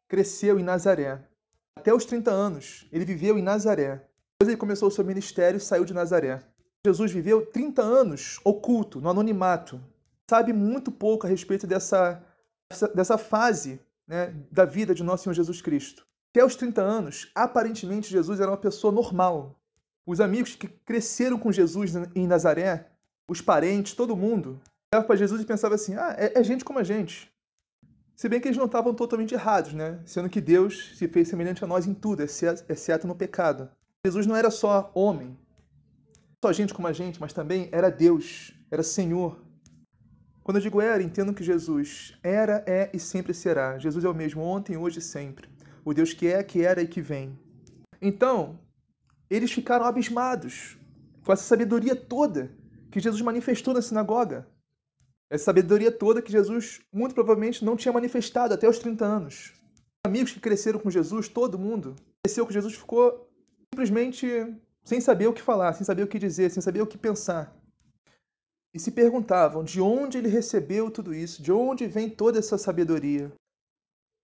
cresceu 0.07 0.59
em 0.59 0.63
Nazaré. 0.63 1.27
Até 1.75 1.91
os 1.91 2.05
30 2.05 2.29
anos, 2.29 2.87
ele 2.91 3.03
viveu 3.03 3.35
em 3.35 3.41
Nazaré. 3.41 4.07
Depois 4.39 4.47
ele 4.47 4.57
começou 4.57 4.89
o 4.89 4.91
seu 4.91 5.03
ministério 5.03 5.57
e 5.57 5.59
saiu 5.59 5.83
de 5.83 5.95
Nazaré. 5.95 6.43
Jesus 6.85 7.11
viveu 7.11 7.47
30 7.47 7.81
anos 7.81 8.39
oculto, 8.43 9.01
no 9.01 9.09
anonimato. 9.09 9.83
Sabe 10.29 10.53
muito 10.53 10.91
pouco 10.91 11.25
a 11.25 11.29
respeito 11.31 11.65
dessa, 11.65 12.23
dessa 12.93 13.17
fase 13.17 13.81
né, 14.07 14.35
da 14.51 14.65
vida 14.65 14.93
de 14.93 15.01
nosso 15.01 15.23
Senhor 15.23 15.33
Jesus 15.33 15.63
Cristo. 15.63 16.05
Até 16.31 16.45
os 16.45 16.55
30 16.55 16.79
anos, 16.79 17.31
aparentemente 17.33 18.11
Jesus 18.11 18.39
era 18.39 18.51
uma 18.51 18.57
pessoa 18.57 18.93
normal. 18.93 19.59
Os 20.05 20.21
amigos 20.21 20.55
que 20.55 20.67
cresceram 20.67 21.39
com 21.39 21.51
Jesus 21.51 21.95
em 22.13 22.27
Nazaré, 22.27 22.87
os 23.27 23.41
parentes, 23.41 23.95
todo 23.95 24.15
mundo, 24.15 24.61
olhava 24.93 25.05
para 25.05 25.15
Jesus 25.15 25.41
e 25.41 25.45
pensava 25.45 25.75
assim: 25.75 25.95
ah, 25.95 26.15
é, 26.17 26.39
é, 26.39 26.43
gente 26.43 26.63
como 26.63 26.79
a 26.79 26.83
gente. 26.83 27.31
Se 28.15 28.27
bem 28.27 28.39
que 28.39 28.47
eles 28.47 28.57
não 28.57 28.65
estavam 28.65 28.93
totalmente 28.93 29.33
errados, 29.33 29.73
né? 29.73 29.99
Sendo 30.05 30.29
que 30.29 30.41
Deus 30.41 30.93
se 30.97 31.07
fez 31.07 31.27
semelhante 31.27 31.63
a 31.63 31.67
nós 31.67 31.85
em 31.85 31.93
tudo, 31.93 32.23
exceto 32.23 33.05
no 33.05 33.15
pecado. 33.15 33.69
Jesus 34.03 34.25
não 34.25 34.35
era 34.35 34.49
só 34.49 34.91
homem, 34.95 35.37
só 36.43 36.51
gente 36.51 36.73
como 36.73 36.87
a 36.87 36.93
gente, 36.93 37.19
mas 37.19 37.33
também 37.33 37.69
era 37.71 37.91
Deus, 37.91 38.53
era 38.71 38.81
Senhor. 38.81 39.37
Quando 40.43 40.57
eu 40.57 40.61
digo 40.61 40.81
era, 40.81 41.03
entendo 41.03 41.33
que 41.33 41.43
Jesus 41.43 42.17
era, 42.23 42.63
é 42.65 42.89
e 42.93 42.99
sempre 42.99 43.33
será. 43.33 43.77
Jesus 43.77 44.05
é 44.05 44.09
o 44.09 44.15
mesmo 44.15 44.41
ontem, 44.41 44.77
hoje 44.77 44.99
e 44.99 45.01
sempre. 45.01 45.49
O 45.83 45.93
Deus 45.93 46.13
que 46.13 46.27
é, 46.27 46.41
que 46.41 46.63
era 46.63 46.81
e 46.81 46.87
que 46.87 47.01
vem. 47.01 47.37
Então, 48.01 48.57
eles 49.29 49.51
ficaram 49.51 49.85
abismados 49.85 50.77
com 51.23 51.33
essa 51.33 51.43
sabedoria 51.43 51.95
toda 51.95 52.49
que 52.89 52.99
Jesus 52.99 53.21
manifestou 53.21 53.73
na 53.73 53.81
sinagoga. 53.81 54.47
Essa 55.29 55.45
sabedoria 55.45 55.91
toda 55.91 56.21
que 56.21 56.31
Jesus 56.31 56.81
muito 56.91 57.13
provavelmente 57.13 57.65
não 57.65 57.75
tinha 57.75 57.91
manifestado 57.91 58.53
até 58.53 58.67
os 58.67 58.79
30 58.79 59.05
anos. 59.05 59.53
Amigos 60.05 60.31
que 60.31 60.39
cresceram 60.39 60.79
com 60.79 60.89
Jesus, 60.89 61.27
todo 61.27 61.59
mundo, 61.59 61.95
cresceu 62.23 62.45
com 62.45 62.53
Jesus, 62.53 62.75
ficou 62.75 63.29
simplesmente 63.73 64.27
sem 64.85 65.01
saber 65.01 65.27
o 65.27 65.33
que 65.33 65.41
falar, 65.41 65.73
sem 65.73 65.85
saber 65.85 66.03
o 66.03 66.07
que 66.07 66.17
dizer, 66.17 66.49
sem 66.49 66.61
saber 66.61 66.81
o 66.81 66.87
que 66.87 66.97
pensar. 66.97 67.53
E 68.73 68.79
se 68.79 68.91
perguntavam 68.91 69.63
de 69.63 69.81
onde 69.81 70.17
ele 70.17 70.29
recebeu 70.29 70.89
tudo 70.89 71.13
isso, 71.13 71.41
de 71.41 71.51
onde 71.51 71.87
vem 71.87 72.09
toda 72.09 72.39
essa 72.39 72.57
sabedoria. 72.57 73.31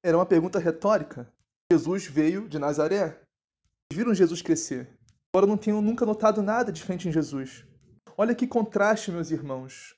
Era 0.05 0.17
uma 0.17 0.25
pergunta 0.25 0.59
retórica. 0.59 1.31
Jesus 1.71 2.05
veio 2.05 2.47
de 2.47 2.59
Nazaré. 2.59 3.19
Viram 3.91 4.13
Jesus 4.13 4.41
crescer. 4.41 4.87
Agora 5.33 5.47
não 5.47 5.57
tinham 5.57 5.81
nunca 5.81 6.05
notado 6.05 6.41
nada 6.41 6.71
diferente 6.71 7.09
em 7.09 7.11
Jesus. 7.11 7.65
Olha 8.15 8.35
que 8.35 8.47
contraste, 8.47 9.11
meus 9.11 9.31
irmãos, 9.31 9.95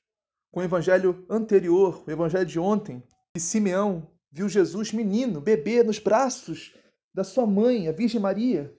com 0.50 0.60
o 0.60 0.62
evangelho 0.62 1.24
anterior, 1.28 2.02
o 2.06 2.10
evangelho 2.10 2.46
de 2.46 2.58
ontem, 2.58 3.02
que 3.34 3.40
Simeão 3.40 4.10
viu 4.30 4.48
Jesus 4.48 4.92
menino, 4.92 5.40
bebê, 5.40 5.82
nos 5.82 5.98
braços 5.98 6.74
da 7.14 7.24
sua 7.24 7.46
mãe, 7.46 7.88
a 7.88 7.92
Virgem 7.92 8.20
Maria. 8.20 8.74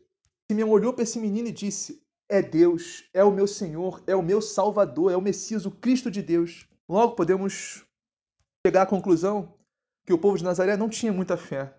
Simeão 0.50 0.70
olhou 0.70 0.94
para 0.94 1.04
esse 1.04 1.20
menino 1.20 1.48
e 1.48 1.52
disse: 1.52 2.02
É 2.30 2.42
Deus, 2.42 3.04
é 3.14 3.24
o 3.24 3.32
meu 3.32 3.48
Senhor, 3.48 4.04
é 4.08 4.16
o 4.16 4.22
meu 4.22 4.42
Salvador, 4.42 5.12
é 5.12 5.18
o 5.18 5.22
Messias, 5.22 5.66
o 5.66 5.72
Cristo 5.72 6.12
de 6.12 6.22
Deus. 6.22 6.68
Logo 6.88 7.16
podemos 7.16 7.84
chegar 8.66 8.84
à 8.84 8.86
conclusão 8.86 9.58
que 10.06 10.14
o 10.14 10.18
povo 10.18 10.38
de 10.38 10.44
Nazaré 10.44 10.78
não 10.78 10.88
tinha 10.88 11.12
muita 11.12 11.36
fé, 11.36 11.76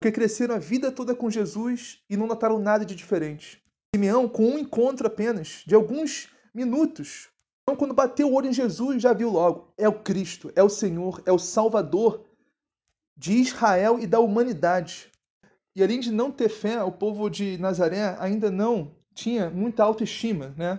porque 0.00 0.12
cresceram 0.12 0.54
a 0.54 0.58
vida 0.58 0.90
toda 0.90 1.14
com 1.14 1.30
Jesus 1.30 2.02
e 2.08 2.16
não 2.16 2.26
notaram 2.26 2.58
nada 2.58 2.84
de 2.84 2.94
diferente. 2.94 3.62
Simeão, 3.94 4.28
com 4.28 4.44
um 4.44 4.58
encontro 4.58 5.06
apenas, 5.06 5.62
de 5.66 5.74
alguns 5.74 6.28
minutos, 6.54 7.28
então, 7.68 7.74
quando 7.74 7.94
bateu 7.94 8.28
o 8.28 8.34
olho 8.34 8.48
em 8.48 8.52
Jesus, 8.52 9.02
já 9.02 9.12
viu 9.12 9.28
logo: 9.28 9.72
é 9.76 9.88
o 9.88 10.00
Cristo, 10.00 10.52
é 10.54 10.62
o 10.62 10.68
Senhor, 10.68 11.20
é 11.26 11.32
o 11.32 11.38
Salvador 11.38 12.24
de 13.16 13.32
Israel 13.32 13.98
e 13.98 14.06
da 14.06 14.20
humanidade. 14.20 15.10
E 15.74 15.82
além 15.82 15.98
de 15.98 16.12
não 16.12 16.30
ter 16.30 16.48
fé, 16.48 16.80
o 16.84 16.92
povo 16.92 17.28
de 17.28 17.58
Nazaré 17.58 18.16
ainda 18.20 18.52
não 18.52 18.94
tinha 19.12 19.50
muita 19.50 19.82
autoestima, 19.82 20.54
né? 20.56 20.78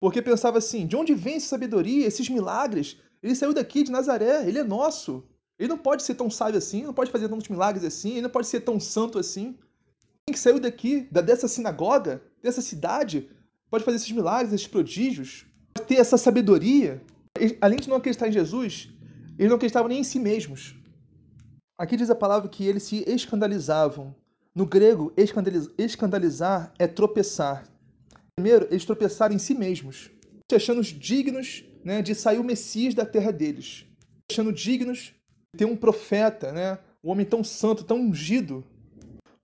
Porque 0.00 0.20
pensava 0.20 0.58
assim: 0.58 0.88
de 0.88 0.96
onde 0.96 1.14
vem 1.14 1.36
essa 1.36 1.46
sabedoria, 1.46 2.04
esses 2.04 2.28
milagres? 2.28 3.00
Ele 3.22 3.36
saiu 3.36 3.54
daqui 3.54 3.84
de 3.84 3.92
Nazaré, 3.92 4.44
ele 4.44 4.58
é 4.58 4.64
nosso. 4.64 5.22
Ele 5.56 5.68
não 5.68 5.78
pode 5.78 6.02
ser 6.02 6.16
tão 6.16 6.28
sábio 6.28 6.58
assim, 6.58 6.82
não 6.82 6.92
pode 6.92 7.12
fazer 7.12 7.28
tantos 7.28 7.48
milagres 7.48 7.84
assim, 7.84 8.14
ele 8.14 8.22
não 8.22 8.30
pode 8.30 8.48
ser 8.48 8.62
tão 8.62 8.80
santo 8.80 9.20
assim. 9.20 9.56
Quem 10.26 10.32
que 10.32 10.38
saiu 10.38 10.58
daqui, 10.58 11.02
dessa 11.12 11.46
sinagoga, 11.46 12.20
dessa 12.42 12.60
cidade, 12.60 13.30
pode 13.70 13.84
fazer 13.84 13.98
esses 13.98 14.10
milagres, 14.10 14.52
esses 14.52 14.66
prodígios, 14.66 15.46
ter 15.84 15.96
essa 15.96 16.16
sabedoria. 16.16 17.02
Além 17.60 17.78
de 17.78 17.88
não 17.88 17.96
acreditar 17.96 18.28
em 18.28 18.32
Jesus, 18.32 18.88
eles 19.38 19.48
não 19.48 19.56
acreditavam 19.56 19.88
nem 19.88 20.00
em 20.00 20.04
si 20.04 20.18
mesmos. 20.18 20.74
Aqui 21.78 21.96
diz 21.96 22.08
a 22.08 22.14
palavra 22.14 22.48
que 22.48 22.66
eles 22.66 22.84
se 22.84 23.04
escandalizavam 23.06 24.14
no 24.54 24.64
grego, 24.64 25.12
escandalizar 25.76 26.72
é 26.78 26.86
tropeçar. 26.86 27.66
Primeiro, 28.36 28.68
eles 28.70 28.84
tropeçaram 28.84 29.34
em 29.34 29.38
si 29.38 29.54
mesmos, 29.54 30.10
se 30.48 30.54
achando 30.54 30.80
dignos 30.82 31.64
né, 31.84 32.00
de 32.00 32.14
sair 32.14 32.38
o 32.38 32.44
Messias 32.44 32.94
da 32.94 33.04
terra 33.04 33.32
deles, 33.32 33.84
achando 34.30 34.52
dignos 34.52 35.12
de 35.52 35.58
ter 35.58 35.64
um 35.64 35.76
profeta, 35.76 36.52
né, 36.52 36.78
um 37.02 37.10
homem 37.10 37.26
tão 37.26 37.42
santo, 37.42 37.82
tão 37.82 37.98
ungido 38.00 38.64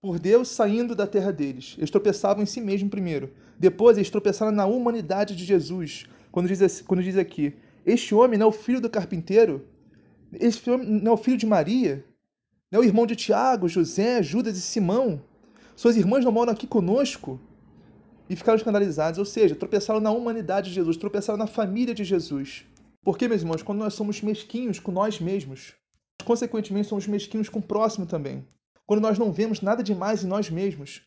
por 0.00 0.18
Deus 0.18 0.48
saindo 0.48 0.94
da 0.94 1.06
terra 1.06 1.32
deles. 1.32 1.74
Eles 1.76 1.90
tropeçavam 1.90 2.42
em 2.42 2.46
si 2.46 2.60
mesmo 2.60 2.88
primeiro. 2.88 3.32
Depois, 3.58 3.98
eles 3.98 4.10
tropeçaram 4.10 4.52
na 4.52 4.64
humanidade 4.64 5.36
de 5.36 5.44
Jesus, 5.44 6.06
quando 6.30 6.48
diz, 6.48 6.80
quando 6.82 7.02
diz 7.02 7.16
aqui: 7.16 7.54
Este 7.84 8.14
homem 8.14 8.38
não 8.38 8.46
é 8.46 8.48
o 8.48 8.52
filho 8.52 8.80
do 8.80 8.90
carpinteiro? 8.90 9.66
Este 10.32 10.70
homem 10.70 10.86
não 10.86 11.12
é 11.12 11.14
o 11.14 11.18
filho 11.18 11.36
de 11.36 11.46
Maria? 11.46 12.04
Não 12.70 12.80
é 12.80 12.84
o 12.84 12.86
irmão 12.86 13.06
de 13.06 13.16
Tiago, 13.16 13.68
José, 13.68 14.22
Judas 14.22 14.56
e 14.56 14.60
Simão? 14.60 15.20
Suas 15.74 15.96
irmãs 15.96 16.24
não 16.24 16.30
moram 16.30 16.52
aqui 16.52 16.66
conosco? 16.66 17.40
E 18.28 18.36
ficaram 18.36 18.56
escandalizados, 18.56 19.18
ou 19.18 19.24
seja, 19.24 19.56
tropeçaram 19.56 19.98
na 19.98 20.12
humanidade 20.12 20.68
de 20.68 20.74
Jesus, 20.76 20.96
tropeçaram 20.96 21.38
na 21.38 21.48
família 21.48 21.92
de 21.92 22.04
Jesus. 22.04 22.64
Porque, 23.02 23.26
meus 23.26 23.40
irmãos, 23.40 23.62
quando 23.62 23.78
nós 23.78 23.94
somos 23.94 24.22
mesquinhos 24.22 24.78
com 24.78 24.92
nós 24.92 25.18
mesmos, 25.18 25.74
consequentemente 26.24 26.86
somos 26.86 27.08
mesquinhos 27.08 27.48
com 27.48 27.58
o 27.58 27.62
próximo 27.62 28.06
também. 28.06 28.46
Quando 28.86 29.00
nós 29.00 29.18
não 29.18 29.32
vemos 29.32 29.60
nada 29.60 29.82
demais 29.82 30.22
em 30.22 30.28
nós 30.28 30.48
mesmos, 30.48 31.02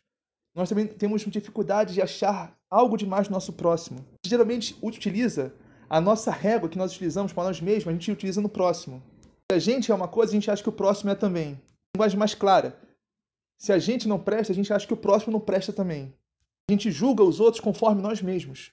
nós 0.56 0.70
também 0.70 0.88
temos 0.88 1.22
dificuldade 1.22 1.94
de 1.94 2.02
achar 2.02 2.56
algo 2.70 2.98
demais 2.98 3.28
no 3.28 3.34
nosso 3.34 3.54
próximo. 3.54 4.06
Geralmente 4.26 4.78
utiliza 4.82 5.54
a 5.90 6.00
nossa 6.00 6.32
régua 6.32 6.70
que 6.70 6.78
nós 6.78 6.92
utilizamos 6.92 7.34
para 7.34 7.44
nós 7.44 7.60
mesmos, 7.62 7.88
a 7.88 7.92
gente 7.92 8.12
utiliza 8.12 8.42
no 8.42 8.50
próximo. 8.50 9.02
Se 9.52 9.56
a 9.56 9.60
gente 9.60 9.92
é 9.92 9.96
uma 9.96 10.08
coisa, 10.08 10.32
a 10.32 10.36
gente 10.36 10.50
acha 10.50 10.64
que 10.64 10.70
o 10.70 10.74
próximo 10.74 11.12
é 11.12 11.16
também. 11.16 11.60
Linguagem 11.96 12.18
mais 12.18 12.34
clara. 12.34 12.80
Se 13.60 13.72
a 13.72 13.80
gente 13.80 14.08
não 14.08 14.20
presta, 14.20 14.52
a 14.52 14.56
gente 14.56 14.74
acha 14.74 14.88
que 14.88 14.94
o 14.94 14.98
próximo 14.98 15.34
não 15.34 15.40
presta 15.40 15.72
também. 15.72 16.14
A 16.70 16.72
gente 16.72 16.92
julga 16.92 17.24
os 17.24 17.40
outros 17.40 17.62
conforme 17.62 18.02
nós 18.02 18.22
mesmos. 18.22 18.72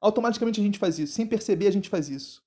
Automaticamente 0.00 0.60
a 0.60 0.64
gente 0.64 0.78
faz 0.78 0.98
isso, 0.98 1.14
sem 1.14 1.26
perceber 1.26 1.66
a 1.66 1.72
gente 1.72 1.88
faz 1.88 2.08
isso 2.08 2.44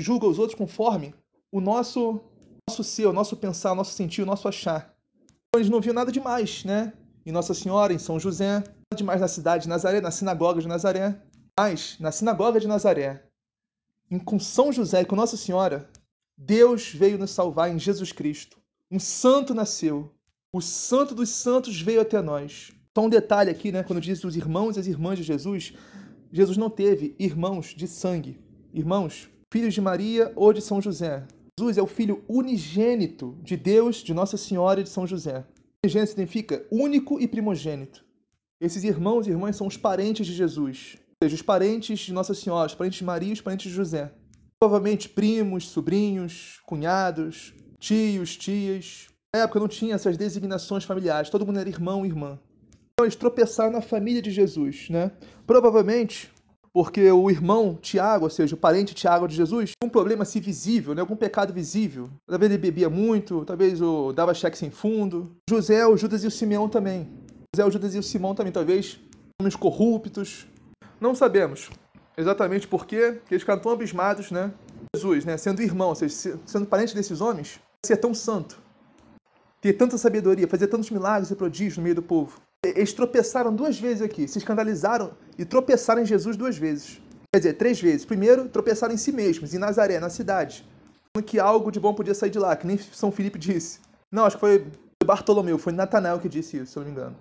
julga 0.00 0.26
os 0.26 0.38
outros 0.38 0.56
conforme 0.56 1.14
o 1.50 1.60
nosso 1.60 2.20
nosso 2.68 2.84
ser, 2.84 3.06
o 3.06 3.12
nosso 3.12 3.36
pensar, 3.36 3.72
o 3.72 3.74
nosso 3.74 3.92
sentir, 3.92 4.22
o 4.22 4.26
nosso 4.26 4.46
achar. 4.48 4.94
Então, 5.24 5.60
eles 5.60 5.68
não 5.68 5.80
viam 5.80 5.92
nada 5.92 6.12
demais, 6.12 6.64
né? 6.64 6.92
Em 7.24 7.32
Nossa 7.32 7.54
Senhora, 7.54 7.92
em 7.92 7.98
São 7.98 8.18
José, 8.18 8.62
demais 8.96 9.20
na 9.20 9.28
cidade 9.28 9.64
de 9.64 9.68
Nazaré, 9.68 10.00
na 10.00 10.10
sinagoga 10.10 10.60
de 10.60 10.68
Nazaré. 10.68 11.20
Mas, 11.58 11.96
na 12.00 12.10
sinagoga 12.10 12.58
de 12.58 12.66
Nazaré, 12.66 13.24
em, 14.10 14.18
com 14.18 14.38
São 14.38 14.72
José 14.72 15.02
e 15.02 15.04
com 15.04 15.16
Nossa 15.16 15.36
Senhora, 15.36 15.88
Deus 16.36 16.92
veio 16.92 17.18
nos 17.18 17.30
salvar 17.30 17.70
em 17.70 17.78
Jesus 17.78 18.12
Cristo. 18.12 18.58
Um 18.90 18.98
santo 18.98 19.54
nasceu. 19.54 20.12
O 20.52 20.60
santo 20.60 21.14
dos 21.14 21.28
santos 21.28 21.80
veio 21.80 22.00
até 22.00 22.20
nós. 22.20 22.72
Só 22.96 23.04
um 23.04 23.08
detalhe 23.08 23.50
aqui, 23.50 23.72
né? 23.72 23.82
Quando 23.82 24.00
diz 24.00 24.22
os 24.22 24.36
irmãos 24.36 24.76
e 24.76 24.80
as 24.80 24.86
irmãs 24.86 25.18
de 25.18 25.24
Jesus, 25.24 25.72
Jesus 26.30 26.56
não 26.56 26.68
teve 26.68 27.14
irmãos 27.18 27.74
de 27.74 27.86
sangue. 27.86 28.38
Irmãos 28.74 29.30
filhos 29.52 29.74
de 29.74 29.82
Maria 29.82 30.32
ou 30.34 30.50
de 30.50 30.62
São 30.62 30.80
José. 30.80 31.26
Jesus 31.58 31.76
é 31.76 31.82
o 31.82 31.86
filho 31.86 32.24
unigênito 32.26 33.38
de 33.42 33.54
Deus, 33.54 33.96
de 33.96 34.14
Nossa 34.14 34.38
Senhora 34.38 34.80
e 34.80 34.82
de 34.82 34.88
São 34.88 35.06
José. 35.06 35.44
Unigênito 35.84 36.10
significa 36.10 36.64
único 36.70 37.18
e 37.18 37.26
primogênito. 37.26 38.04
Esses 38.60 38.84
irmãos 38.84 39.26
e 39.26 39.30
irmãs 39.30 39.56
são 39.56 39.66
os 39.66 39.76
parentes 39.76 40.24
de 40.24 40.32
Jesus, 40.32 40.96
ou 40.96 41.24
seja, 41.24 41.34
os 41.34 41.42
parentes 41.42 41.98
de 41.98 42.12
Nossa 42.12 42.34
Senhora, 42.34 42.68
os 42.68 42.74
parentes 42.76 43.00
de 43.00 43.04
Maria 43.04 43.32
os 43.32 43.40
parentes 43.40 43.68
de 43.68 43.76
José. 43.76 44.14
Provavelmente 44.60 45.08
primos, 45.08 45.66
sobrinhos, 45.66 46.60
cunhados, 46.66 47.52
tios, 47.80 48.36
tias. 48.36 49.08
Na 49.34 49.42
época 49.42 49.58
não 49.58 49.66
tinha 49.66 49.96
essas 49.96 50.16
designações 50.16 50.84
familiares, 50.84 51.30
todo 51.30 51.44
mundo 51.44 51.58
era 51.58 51.68
irmão 51.68 52.06
e 52.06 52.08
irmã. 52.08 52.38
Então 52.92 53.04
eles 53.04 53.16
tropeçaram 53.16 53.72
na 53.72 53.82
família 53.82 54.22
de 54.22 54.30
Jesus, 54.30 54.88
né? 54.88 55.10
Provavelmente 55.44 56.30
porque 56.74 57.10
o 57.10 57.30
irmão 57.30 57.78
Tiago, 57.80 58.24
ou 58.24 58.30
seja, 58.30 58.54
o 58.54 58.58
parente 58.58 58.94
Tiago 58.94 59.28
de 59.28 59.36
Jesus, 59.36 59.70
tinha 59.70 59.86
um 59.86 59.90
problema 59.90 60.22
assim 60.22 60.40
visível, 60.40 60.94
né? 60.94 61.00
algum 61.00 61.16
pecado 61.16 61.52
visível. 61.52 62.08
Talvez 62.26 62.50
ele 62.50 62.60
bebia 62.60 62.88
muito, 62.88 63.44
talvez 63.44 63.80
o 63.82 64.12
dava 64.12 64.32
cheque 64.32 64.56
sem 64.56 64.70
fundo. 64.70 65.30
José, 65.48 65.86
o 65.86 65.96
Judas 65.96 66.24
e 66.24 66.26
o 66.26 66.30
Simeão 66.30 66.68
também. 66.68 67.08
José, 67.54 67.66
o 67.66 67.70
Judas 67.70 67.94
e 67.94 67.98
o 67.98 68.02
Simão 68.02 68.34
também, 68.34 68.52
talvez 68.52 68.98
homens 69.38 69.54
corruptos. 69.54 70.46
Não 70.98 71.14
sabemos 71.14 71.68
exatamente 72.16 72.66
por 72.66 72.86
quê, 72.86 73.20
que 73.26 73.34
eles 73.34 73.42
ficaram 73.42 73.60
tão 73.60 73.72
abismados, 73.72 74.30
né? 74.30 74.52
Jesus, 74.94 75.24
né, 75.24 75.36
sendo 75.36 75.62
irmão, 75.62 75.88
ou 75.88 75.94
seja, 75.94 76.38
sendo 76.44 76.66
parente 76.66 76.94
desses 76.94 77.20
homens, 77.20 77.60
ser 77.84 77.96
tão 77.96 78.12
santo, 78.12 78.58
ter 79.60 79.72
tanta 79.74 79.96
sabedoria, 79.96 80.48
fazer 80.48 80.66
tantos 80.66 80.90
milagres 80.90 81.30
e 81.30 81.36
prodígios 81.36 81.76
no 81.76 81.82
meio 81.82 81.94
do 81.94 82.02
povo. 82.02 82.40
Eles 82.64 82.92
tropeçaram 82.92 83.52
duas 83.52 83.78
vezes 83.78 84.02
aqui, 84.02 84.28
se 84.28 84.38
escandalizaram 84.38 85.10
e 85.36 85.44
tropeçaram 85.44 86.00
em 86.00 86.06
Jesus 86.06 86.36
duas 86.36 86.56
vezes. 86.56 87.02
Quer 87.34 87.40
dizer, 87.40 87.54
três 87.54 87.80
vezes. 87.80 88.04
Primeiro, 88.04 88.48
tropeçaram 88.48 88.94
em 88.94 88.96
si 88.96 89.10
mesmos, 89.10 89.52
em 89.52 89.58
Nazaré, 89.58 89.98
na 89.98 90.08
cidade. 90.08 90.64
Que 91.26 91.40
algo 91.40 91.72
de 91.72 91.80
bom 91.80 91.92
podia 91.92 92.14
sair 92.14 92.30
de 92.30 92.38
lá, 92.38 92.54
que 92.54 92.64
nem 92.64 92.78
São 92.78 93.10
Filipe 93.10 93.36
disse. 93.36 93.80
Não, 94.12 94.24
acho 94.24 94.36
que 94.36 94.40
foi 94.40 94.64
Bartolomeu, 95.04 95.58
foi 95.58 95.72
Natanael 95.72 96.20
que 96.20 96.28
disse 96.28 96.58
isso, 96.58 96.72
se 96.72 96.78
eu 96.78 96.82
não 96.82 96.86
me 96.86 96.92
engano. 96.92 97.16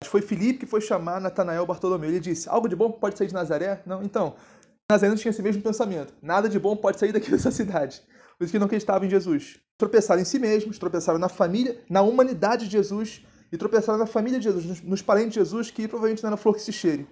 Acho 0.00 0.08
que 0.08 0.10
foi 0.10 0.22
Filipe 0.22 0.60
que 0.60 0.66
foi 0.66 0.80
chamar 0.80 1.20
Natanael 1.20 1.66
Bartolomeu. 1.66 2.08
Ele 2.08 2.20
disse: 2.20 2.48
Algo 2.48 2.68
de 2.68 2.76
bom 2.76 2.92
pode 2.92 3.18
sair 3.18 3.26
de 3.26 3.34
Nazaré? 3.34 3.82
Não, 3.84 4.00
então. 4.00 4.36
Nazaré 4.88 5.10
não 5.10 5.16
tinha 5.16 5.30
esse 5.30 5.42
mesmo 5.42 5.60
pensamento. 5.60 6.14
Nada 6.22 6.48
de 6.48 6.58
bom 6.60 6.76
pode 6.76 7.00
sair 7.00 7.10
daqui 7.10 7.28
dessa 7.32 7.50
cidade. 7.50 8.00
Por 8.38 8.44
isso 8.44 8.52
que 8.52 8.60
não 8.60 8.66
acreditavam 8.66 9.08
em 9.08 9.10
Jesus. 9.10 9.58
Tropeçaram 9.76 10.22
em 10.22 10.24
si 10.24 10.38
mesmos, 10.38 10.78
tropeçaram 10.78 11.18
na 11.18 11.28
família, 11.28 11.80
na 11.90 12.00
humanidade 12.00 12.66
de 12.66 12.72
Jesus 12.72 13.24
e 13.54 13.56
tropeçaram 13.56 14.00
na 14.00 14.06
família 14.06 14.40
de 14.40 14.44
Jesus, 14.44 14.82
nos 14.82 15.00
parentes 15.00 15.34
de 15.34 15.38
Jesus, 15.38 15.70
que 15.70 15.86
provavelmente 15.86 16.24
não 16.24 16.30
era 16.30 16.36
flor 16.36 16.56
que 16.56 16.60
se 16.60 16.72
cheire. 16.72 17.06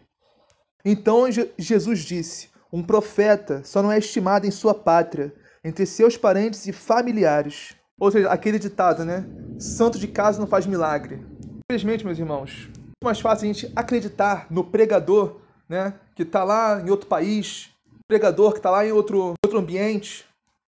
Então 0.84 1.26
Jesus 1.56 2.00
disse: 2.00 2.48
Um 2.72 2.82
profeta 2.82 3.62
só 3.64 3.80
não 3.80 3.92
é 3.92 3.98
estimado 3.98 4.44
em 4.44 4.50
sua 4.50 4.74
pátria, 4.74 5.32
entre 5.62 5.86
seus 5.86 6.16
parentes 6.16 6.66
e 6.66 6.72
familiares. 6.72 7.76
Ou 7.96 8.10
seja, 8.10 8.28
aquele 8.28 8.58
ditado, 8.58 9.04
né? 9.04 9.24
Santo 9.56 10.00
de 10.00 10.08
casa 10.08 10.40
não 10.40 10.48
faz 10.48 10.66
milagre. 10.66 11.24
Infelizmente, 11.70 12.04
meus 12.04 12.18
irmãos, 12.18 12.68
é 13.00 13.04
mais 13.04 13.20
fácil 13.20 13.48
a 13.48 13.52
gente 13.52 13.72
acreditar 13.76 14.48
no 14.50 14.64
pregador, 14.64 15.36
né? 15.68 15.94
Que 16.16 16.24
está 16.24 16.42
lá 16.42 16.80
em 16.80 16.90
outro 16.90 17.06
país, 17.06 17.70
pregador 18.08 18.50
que 18.50 18.58
está 18.58 18.70
lá 18.70 18.84
em 18.84 18.90
outro, 18.90 19.34
outro 19.44 19.60
ambiente, 19.60 20.24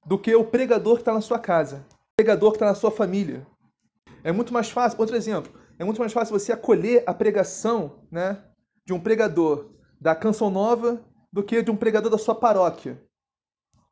do 0.06 0.20
que 0.20 0.36
o 0.36 0.44
pregador 0.44 0.96
que 0.96 1.02
está 1.04 1.14
na 1.14 1.22
sua 1.22 1.40
casa, 1.40 1.86
pregador 2.18 2.52
que 2.52 2.58
está 2.58 2.66
na 2.66 2.76
sua 2.76 2.92
família. 2.92 3.48
É 4.22 4.34
muito 4.34 4.54
mais 4.54 4.70
fácil. 4.70 5.00
Outro 5.00 5.16
exemplo, 5.16 5.61
é 5.82 5.84
muito 5.84 6.00
mais 6.00 6.14
fácil 6.14 6.38
você 6.38 6.52
acolher 6.52 7.04
a 7.08 7.14
pregação 7.14 8.04
né, 8.12 8.38
de 8.86 8.94
um 8.94 9.00
pregador 9.00 9.72
da 10.00 10.14
Canção 10.14 10.52
Nova 10.52 11.04
do 11.34 11.42
que 11.42 11.60
de 11.64 11.72
um 11.72 11.76
pregador 11.76 12.12
da 12.12 12.20
sua 12.20 12.36
paróquia, 12.36 13.02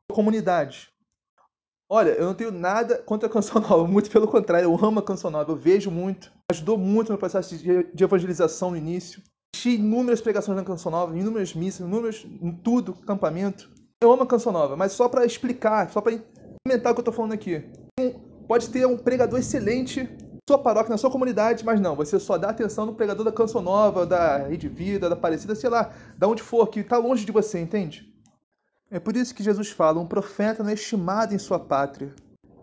comunidade. 0.08 0.88
Olha, 1.90 2.10
eu 2.10 2.26
não 2.26 2.34
tenho 2.34 2.52
nada 2.52 2.98
contra 2.98 3.28
a 3.28 3.32
Canção 3.32 3.58
Nova, 3.68 3.88
muito 3.88 4.08
pelo 4.08 4.28
contrário, 4.28 4.66
eu 4.66 4.86
amo 4.86 5.00
a 5.00 5.02
Canção 5.02 5.32
Nova, 5.32 5.50
eu 5.50 5.56
vejo 5.56 5.90
muito, 5.90 6.32
ajudou 6.52 6.78
muito 6.78 7.10
no 7.10 7.18
processo 7.18 7.56
de 7.58 8.04
evangelização 8.04 8.70
no 8.70 8.76
início. 8.76 9.20
Assisti 9.52 9.74
inúmeras 9.74 10.20
pregações 10.20 10.56
na 10.56 10.64
Canção 10.64 10.92
Nova, 10.92 11.18
inúmeras 11.18 11.54
missas, 11.54 11.84
inúmeras, 11.84 12.24
em 12.24 12.52
tudo, 12.52 12.96
acampamento. 13.02 13.68
Eu 14.00 14.12
amo 14.12 14.22
a 14.22 14.26
Canção 14.28 14.52
Nova, 14.52 14.76
mas 14.76 14.92
só 14.92 15.08
para 15.08 15.26
explicar, 15.26 15.90
só 15.90 16.00
para 16.00 16.22
comentar 16.64 16.92
o 16.92 16.94
que 16.94 17.00
eu 17.00 17.02
estou 17.02 17.14
falando 17.14 17.32
aqui. 17.32 17.68
Pode 18.46 18.70
ter 18.70 18.86
um 18.86 18.96
pregador 18.96 19.40
excelente 19.40 20.08
sua 20.50 20.58
paróquia, 20.58 20.90
na 20.90 20.98
sua 20.98 21.12
comunidade, 21.12 21.64
mas 21.64 21.80
não, 21.80 21.94
você 21.94 22.18
só 22.18 22.36
dá 22.36 22.48
atenção 22.48 22.84
no 22.84 22.92
pregador 22.92 23.24
da 23.24 23.30
Canção 23.30 23.62
Nova, 23.62 24.04
da 24.04 24.38
Rede 24.38 24.68
Vida, 24.68 25.08
da 25.08 25.14
Aparecida, 25.14 25.54
sei 25.54 25.70
lá, 25.70 25.92
da 26.18 26.26
onde 26.26 26.42
for, 26.42 26.66
que 26.66 26.80
está 26.80 26.98
longe 26.98 27.24
de 27.24 27.30
você, 27.30 27.60
entende? 27.60 28.12
É 28.90 28.98
por 28.98 29.16
isso 29.16 29.32
que 29.32 29.44
Jesus 29.44 29.70
fala: 29.70 30.00
um 30.00 30.08
profeta 30.08 30.64
não 30.64 30.70
é 30.70 30.74
estimado 30.74 31.32
em 31.32 31.38
sua 31.38 31.60
pátria, 31.60 32.12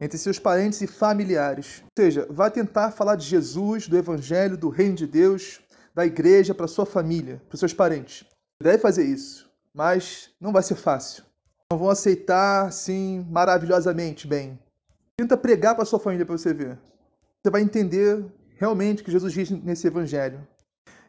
entre 0.01 0.17
seus 0.17 0.37
parentes 0.37 0.81
e 0.81 0.87
familiares. 0.87 1.81
Ou 1.81 2.03
seja, 2.03 2.27
vá 2.29 2.49
tentar 2.49 2.91
falar 2.91 3.15
de 3.15 3.25
Jesus, 3.25 3.87
do 3.87 3.97
Evangelho, 3.97 4.57
do 4.57 4.67
Reino 4.67 4.95
de 4.95 5.07
Deus, 5.07 5.61
da 5.95 6.05
igreja 6.05 6.53
para 6.53 6.67
sua 6.67 6.85
família, 6.85 7.41
para 7.47 7.57
seus 7.57 7.73
parentes. 7.73 8.25
Deve 8.61 8.79
fazer 8.79 9.05
isso, 9.05 9.49
mas 9.73 10.29
não 10.41 10.51
vai 10.51 10.61
ser 10.61 10.75
fácil. 10.75 11.23
Não 11.71 11.79
vão 11.79 11.89
aceitar 11.89 12.65
assim 12.65 13.25
maravilhosamente 13.29 14.27
bem. 14.27 14.59
Tenta 15.15 15.37
pregar 15.37 15.73
para 15.73 15.85
sua 15.85 15.99
família 15.99 16.25
para 16.25 16.37
você 16.37 16.53
ver 16.53 16.77
você 17.47 17.51
vai 17.51 17.61
entender 17.61 18.25
realmente 18.57 19.01
que 19.01 19.09
Jesus 19.11 19.31
diz 19.31 19.49
nesse 19.49 19.87
evangelho. 19.87 20.45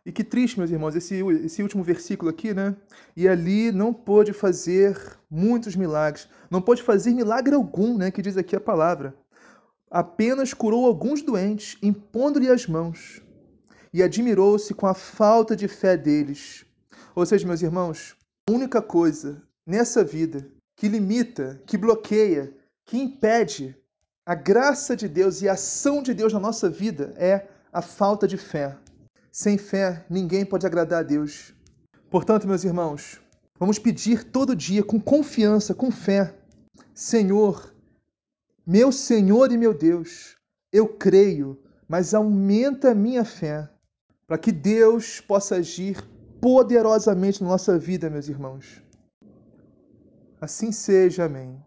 E 0.07 0.13
que 0.13 0.23
triste, 0.23 0.57
meus 0.57 0.71
irmãos, 0.71 0.95
esse, 0.95 1.17
esse 1.45 1.61
último 1.63 1.83
versículo 1.83 2.31
aqui, 2.31 2.55
né? 2.55 2.77
E 3.17 3.27
ali 3.27 3.73
não 3.73 3.93
pôde 3.93 4.33
fazer 4.33 4.97
muitos 5.29 5.75
milagres. 5.75 6.29
Não 6.49 6.63
pôde 6.63 6.81
fazer 6.81 7.13
milagre 7.13 7.57
algum, 7.57 7.99
né? 7.99 8.13
Que 8.13 8.23
diz 8.23 8.37
aqui 8.37 8.55
a 8.55 8.61
palavra. 8.61 9.17
Apenas 9.91 10.55
curou 10.55 10.87
alguns 10.87 11.23
doentes, 11.23 11.77
impondo-lhe 11.83 12.49
as 12.49 12.69
mãos. 12.69 13.21
E 13.93 14.01
admirou-se 14.01 14.73
com 14.75 14.87
a 14.87 14.95
falta 14.95 15.57
de 15.57 15.67
fé 15.67 15.97
deles. 15.97 16.65
Ou 17.17 17.27
seja, 17.27 17.49
meus 17.49 17.63
irmãos, 17.63 18.17
a 18.49 18.53
única 18.53 18.81
coisa 18.81 19.43
nessa 19.67 20.05
vida 20.05 20.49
que 20.77 20.87
limita, 20.87 21.61
que 21.67 21.77
bloqueia, 21.77 22.55
que 22.87 22.97
impede 22.97 23.77
a 24.29 24.35
graça 24.35 24.95
de 24.95 25.09
Deus 25.09 25.41
e 25.41 25.49
a 25.49 25.55
ação 25.55 26.03
de 26.03 26.13
Deus 26.13 26.35
na 26.35 26.39
nossa 26.39 26.69
vida 26.69 27.15
é 27.17 27.49
a 27.73 27.81
falta 27.81 28.29
de 28.29 28.37
fé. 28.37 28.77
Sem 29.33 29.57
fé, 29.57 30.05
ninguém 30.11 30.45
pode 30.45 30.67
agradar 30.67 31.01
a 31.01 31.03
Deus. 31.03 31.55
Portanto, 32.11 32.47
meus 32.47 32.63
irmãos, 32.63 33.23
vamos 33.59 33.79
pedir 33.79 34.25
todo 34.25 34.55
dia 34.55 34.85
com 34.85 35.01
confiança, 35.01 35.75
com 35.75 35.91
fé: 35.91 36.35
Senhor, 36.93 37.75
meu 38.67 38.93
Senhor 38.93 39.51
e 39.51 39.57
meu 39.57 39.73
Deus, 39.73 40.37
eu 40.71 40.87
creio, 40.87 41.59
mas 41.89 42.13
aumenta 42.13 42.91
a 42.91 42.95
minha 42.95 43.25
fé, 43.25 43.67
para 44.27 44.37
que 44.37 44.53
Deus 44.53 45.23
possa 45.23 45.57
agir 45.57 46.07
poderosamente 46.39 47.43
na 47.43 47.49
nossa 47.49 47.79
vida, 47.79 48.11
meus 48.11 48.29
irmãos. 48.29 48.83
Assim 50.39 50.71
seja. 50.71 51.25
Amém. 51.25 51.67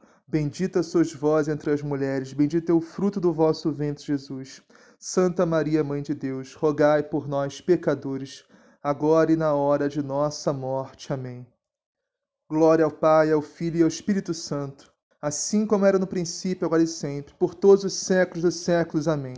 Bendita 0.31 0.81
sois 0.81 1.11
vós 1.13 1.49
entre 1.49 1.71
as 1.71 1.81
mulheres, 1.81 2.31
bendito 2.31 2.71
é 2.71 2.73
o 2.73 2.79
fruto 2.79 3.19
do 3.19 3.33
vosso 3.33 3.69
ventre, 3.69 4.05
Jesus. 4.05 4.61
Santa 4.97 5.45
Maria, 5.45 5.83
Mãe 5.83 6.01
de 6.01 6.13
Deus, 6.13 6.53
rogai 6.53 7.03
por 7.03 7.27
nós, 7.27 7.59
pecadores, 7.59 8.45
agora 8.81 9.33
e 9.33 9.35
na 9.35 9.53
hora 9.53 9.89
de 9.89 10.01
nossa 10.01 10.53
morte. 10.53 11.11
Amém. 11.11 11.45
Glória 12.49 12.85
ao 12.85 12.91
Pai, 12.91 13.29
ao 13.29 13.41
Filho 13.41 13.79
e 13.79 13.81
ao 13.81 13.89
Espírito 13.89 14.33
Santo, 14.33 14.89
assim 15.21 15.67
como 15.67 15.85
era 15.85 15.99
no 15.99 16.07
princípio, 16.07 16.65
agora 16.65 16.81
e 16.81 16.87
sempre, 16.87 17.33
por 17.33 17.53
todos 17.53 17.83
os 17.83 17.91
séculos 17.91 18.43
dos 18.43 18.55
séculos. 18.55 19.09
Amém. 19.09 19.29